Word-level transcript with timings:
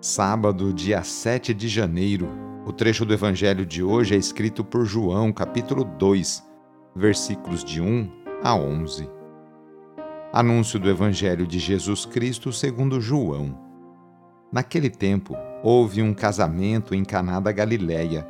Sábado, 0.00 0.72
dia 0.72 1.02
7 1.02 1.52
de 1.52 1.68
janeiro. 1.68 2.28
O 2.64 2.72
trecho 2.72 3.04
do 3.04 3.12
evangelho 3.12 3.66
de 3.66 3.82
hoje 3.82 4.14
é 4.14 4.18
escrito 4.18 4.64
por 4.64 4.84
João, 4.84 5.30
capítulo 5.30 5.84
2, 5.84 6.42
versículos 6.96 7.62
de 7.62 7.82
1 7.82 8.10
a 8.42 8.54
11. 8.54 9.10
Anúncio 10.32 10.78
do 10.78 10.88
evangelho 10.88 11.46
de 11.46 11.58
Jesus 11.58 12.06
Cristo 12.06 12.52
segundo 12.52 13.00
João. 13.00 13.58
Naquele 14.50 14.88
tempo, 14.88 15.36
houve 15.62 16.00
um 16.00 16.14
casamento 16.14 16.94
em 16.94 17.04
Caná 17.04 17.38
da 17.38 17.52
Galileia. 17.52 18.26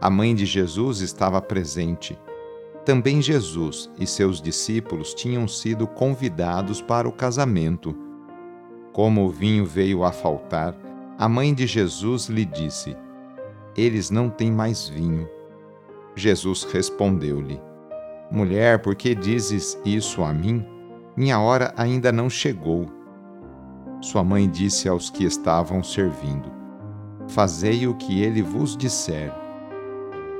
A 0.00 0.10
mãe 0.10 0.34
de 0.34 0.44
Jesus 0.44 1.00
estava 1.00 1.40
presente 1.40 2.18
também 2.84 3.22
Jesus 3.22 3.88
e 3.96 4.06
seus 4.06 4.42
discípulos 4.42 5.14
tinham 5.14 5.46
sido 5.46 5.86
convidados 5.86 6.82
para 6.82 7.08
o 7.08 7.12
casamento. 7.12 7.96
Como 8.92 9.24
o 9.24 9.30
vinho 9.30 9.64
veio 9.64 10.04
a 10.04 10.12
faltar, 10.12 10.74
a 11.18 11.28
mãe 11.28 11.54
de 11.54 11.66
Jesus 11.66 12.26
lhe 12.26 12.44
disse: 12.44 12.96
Eles 13.76 14.10
não 14.10 14.28
têm 14.28 14.50
mais 14.50 14.88
vinho. 14.88 15.28
Jesus 16.14 16.64
respondeu-lhe: 16.64 17.60
Mulher, 18.30 18.80
por 18.80 18.94
que 18.94 19.14
dizes 19.14 19.78
isso 19.84 20.22
a 20.22 20.32
mim? 20.32 20.66
Minha 21.16 21.40
hora 21.40 21.72
ainda 21.76 22.12
não 22.12 22.28
chegou. 22.28 22.86
Sua 24.00 24.24
mãe 24.24 24.48
disse 24.48 24.88
aos 24.88 25.10
que 25.10 25.24
estavam 25.24 25.82
servindo: 25.82 26.50
Fazei 27.28 27.86
o 27.86 27.94
que 27.94 28.22
ele 28.22 28.42
vos 28.42 28.76
disser 28.76 29.32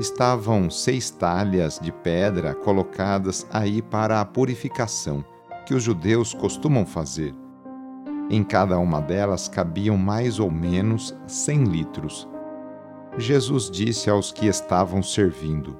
estavam 0.02 0.68
seis 0.70 1.10
talhas 1.10 1.78
de 1.78 1.92
pedra 1.92 2.54
colocadas 2.54 3.46
aí 3.50 3.80
para 3.80 4.20
a 4.20 4.24
purificação, 4.24 5.24
que 5.64 5.74
os 5.74 5.82
judeus 5.82 6.34
costumam 6.34 6.84
fazer. 6.84 7.34
Em 8.32 8.42
cada 8.42 8.78
uma 8.78 8.98
delas 8.98 9.46
cabiam 9.46 9.98
mais 9.98 10.40
ou 10.40 10.50
menos 10.50 11.14
cem 11.26 11.64
litros. 11.64 12.26
Jesus 13.18 13.70
disse 13.70 14.08
aos 14.08 14.32
que 14.32 14.46
estavam 14.46 15.02
servindo: 15.02 15.76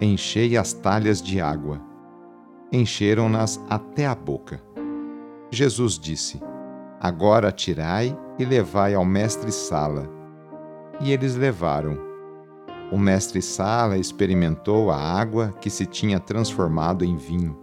Enchei 0.00 0.56
as 0.56 0.72
talhas 0.72 1.20
de 1.20 1.40
água. 1.40 1.80
Encheram-nas 2.70 3.60
até 3.68 4.06
a 4.06 4.14
boca. 4.14 4.62
Jesus 5.50 5.98
disse: 5.98 6.40
Agora 7.00 7.50
tirai 7.50 8.16
e 8.38 8.44
levai 8.44 8.94
ao 8.94 9.04
mestre-sala. 9.04 10.08
E 11.00 11.10
eles 11.10 11.34
levaram. 11.34 11.98
O 12.92 12.96
mestre 12.96 13.42
Sala 13.42 13.98
experimentou 13.98 14.92
a 14.92 14.96
água 14.96 15.52
que 15.60 15.68
se 15.68 15.84
tinha 15.84 16.20
transformado 16.20 17.04
em 17.04 17.16
vinho. 17.16 17.58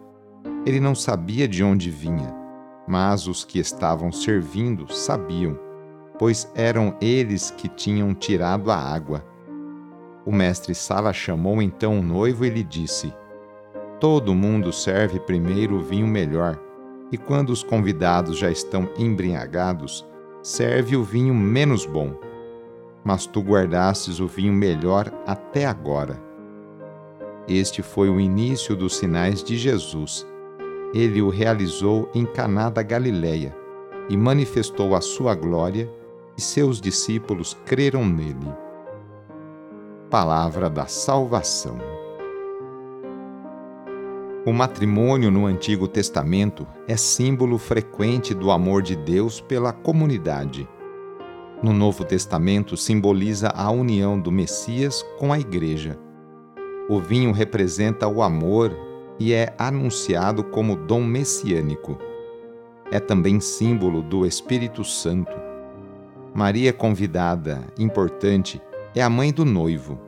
Ele 0.65 0.81
não 0.81 0.93
sabia 0.93 1.47
de 1.47 1.63
onde 1.63 1.89
vinha, 1.89 2.42
mas 2.87 3.27
os 3.27 3.43
que 3.43 3.59
estavam 3.59 4.11
servindo 4.11 4.91
sabiam, 4.93 5.57
pois 6.17 6.51
eram 6.55 6.95
eles 7.01 7.51
que 7.51 7.67
tinham 7.67 8.13
tirado 8.13 8.71
a 8.71 8.77
água. 8.77 9.25
O 10.25 10.31
mestre 10.31 10.73
Sala 10.73 11.11
chamou 11.13 11.61
então 11.61 11.99
o 11.99 12.03
noivo 12.03 12.45
e 12.45 12.49
lhe 12.49 12.63
disse: 12.63 13.13
Todo 13.99 14.35
mundo 14.35 14.71
serve 14.71 15.19
primeiro 15.19 15.77
o 15.77 15.81
vinho 15.81 16.07
melhor, 16.07 16.59
e 17.11 17.17
quando 17.17 17.49
os 17.49 17.63
convidados 17.63 18.37
já 18.37 18.49
estão 18.49 18.89
embriagados, 18.97 20.05
serve 20.41 20.95
o 20.95 21.03
vinho 21.03 21.33
menos 21.33 21.85
bom 21.85 22.17
mas 23.03 23.25
tu 23.25 23.41
guardastes 23.41 24.19
o 24.19 24.27
vinho 24.27 24.53
melhor 24.53 25.11
até 25.27 25.65
agora. 25.65 26.21
Este 27.47 27.81
foi 27.81 28.09
o 28.09 28.19
início 28.19 28.75
dos 28.75 28.95
sinais 28.95 29.43
de 29.43 29.57
Jesus. 29.57 30.25
Ele 30.93 31.21
o 31.21 31.29
realizou 31.29 32.09
em 32.13 32.25
Caná 32.25 32.69
da 32.69 32.83
Galileia 32.83 33.55
e 34.09 34.15
manifestou 34.15 34.95
a 34.95 35.01
sua 35.01 35.33
glória, 35.33 35.89
e 36.37 36.41
seus 36.41 36.81
discípulos 36.81 37.57
creram 37.65 38.05
nele. 38.05 38.53
Palavra 40.09 40.69
da 40.69 40.87
salvação. 40.87 41.77
O 44.45 44.51
matrimônio 44.51 45.31
no 45.31 45.45
Antigo 45.45 45.87
Testamento 45.87 46.67
é 46.87 46.97
símbolo 46.97 47.57
frequente 47.57 48.33
do 48.33 48.51
amor 48.51 48.81
de 48.81 48.95
Deus 48.95 49.39
pela 49.39 49.71
comunidade 49.71 50.67
no 51.63 51.71
Novo 51.71 52.03
Testamento 52.03 52.75
simboliza 52.75 53.47
a 53.47 53.71
união 53.71 54.19
do 54.19 54.29
Messias 54.29 55.01
com 55.17 55.31
a 55.31 55.39
Igreja. 55.39 55.97
O 56.89 56.99
vinho 56.99 57.31
representa 57.31 58.05
o 58.05 58.21
amor 58.21 58.75
e 59.19 59.33
é 59.33 59.53
anunciado 59.57 60.43
como 60.43 60.75
dom 60.75 61.03
messiânico. 61.03 61.97
É 62.91 62.99
também 62.99 63.39
símbolo 63.39 64.01
do 64.01 64.25
Espírito 64.25 64.83
Santo. 64.83 65.31
Maria, 66.33 66.73
convidada, 66.73 67.61
importante, 67.77 68.61
é 68.95 69.01
a 69.01 69.09
mãe 69.09 69.31
do 69.31 69.45
noivo. 69.45 69.99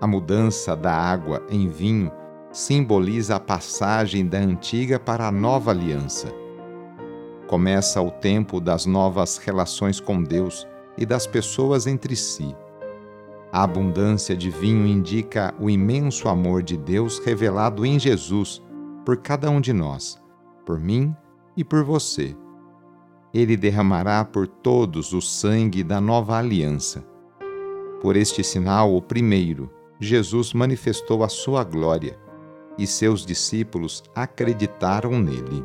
A 0.00 0.06
mudança 0.06 0.76
da 0.76 0.92
água 0.92 1.42
em 1.48 1.68
vinho 1.68 2.12
simboliza 2.52 3.36
a 3.36 3.40
passagem 3.40 4.26
da 4.26 4.38
antiga 4.38 4.98
para 4.98 5.26
a 5.26 5.32
nova 5.32 5.70
aliança. 5.70 6.28
Começa 7.46 8.00
o 8.02 8.10
tempo 8.10 8.60
das 8.60 8.86
novas 8.86 9.38
relações 9.38 10.00
com 10.00 10.22
Deus 10.22 10.66
e 10.98 11.06
das 11.06 11.26
pessoas 11.26 11.86
entre 11.86 12.16
si. 12.16 12.56
A 13.56 13.62
abundância 13.62 14.36
de 14.36 14.50
vinho 14.50 14.86
indica 14.86 15.54
o 15.58 15.70
imenso 15.70 16.28
amor 16.28 16.62
de 16.62 16.76
Deus 16.76 17.18
revelado 17.18 17.86
em 17.86 17.98
Jesus 17.98 18.62
por 19.02 19.16
cada 19.16 19.48
um 19.48 19.62
de 19.62 19.72
nós, 19.72 20.22
por 20.66 20.78
mim 20.78 21.16
e 21.56 21.64
por 21.64 21.82
você. 21.82 22.36
Ele 23.32 23.56
derramará 23.56 24.22
por 24.26 24.46
todos 24.46 25.14
o 25.14 25.22
sangue 25.22 25.82
da 25.82 26.02
nova 26.02 26.36
aliança. 26.36 27.02
Por 28.02 28.14
este 28.14 28.44
sinal, 28.44 28.94
o 28.94 29.00
primeiro, 29.00 29.70
Jesus 29.98 30.52
manifestou 30.52 31.24
a 31.24 31.28
sua 31.30 31.64
glória, 31.64 32.18
e 32.76 32.86
seus 32.86 33.24
discípulos 33.24 34.04
acreditaram 34.14 35.18
nele. 35.18 35.64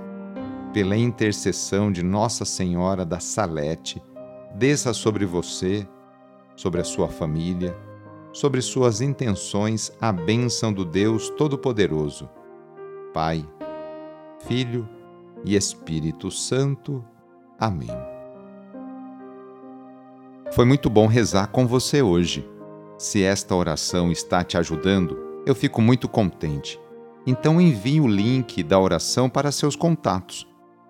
Pela 0.73 0.95
intercessão 0.95 1.91
de 1.91 2.03
Nossa 2.03 2.45
Senhora 2.45 3.05
da 3.05 3.19
Salete, 3.19 4.01
desça 4.55 4.93
sobre 4.93 5.25
você, 5.25 5.87
sobre 6.55 6.79
a 6.81 6.83
sua 6.83 7.09
família, 7.09 7.77
sobre 8.31 8.61
suas 8.61 9.01
intenções 9.01 9.91
a 9.99 10.11
bênção 10.11 10.71
do 10.71 10.85
Deus 10.85 11.29
Todo-Poderoso 11.31 12.29
Pai, 13.13 13.45
Filho 14.47 14.87
e 15.43 15.55
Espírito 15.55 16.31
Santo. 16.31 17.03
Amém. 17.59 17.89
Foi 20.53 20.65
muito 20.65 20.89
bom 20.89 21.07
rezar 21.07 21.47
com 21.47 21.67
você 21.67 22.01
hoje. 22.01 22.47
Se 22.97 23.23
esta 23.23 23.55
oração 23.55 24.11
está 24.11 24.43
te 24.43 24.57
ajudando, 24.57 25.17
eu 25.45 25.53
fico 25.53 25.81
muito 25.81 26.07
contente. 26.07 26.79
Então 27.25 27.59
envie 27.59 27.99
o 27.99 28.07
link 28.07 28.63
da 28.63 28.79
oração 28.79 29.29
para 29.29 29.51
seus 29.51 29.75
contatos, 29.75 30.47